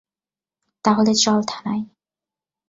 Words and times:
তাহলে 0.85 1.11
চল 1.15 1.39
থানায়। 1.47 1.83